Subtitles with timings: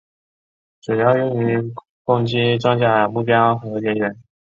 [0.81, 4.19] 主要用于攻击装甲目标和人员。